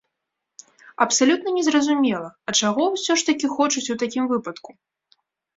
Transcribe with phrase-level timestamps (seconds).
[1.05, 4.69] Абсалютна не зразумела, а чаго ўсё ж такі хочуць у такім выпадку?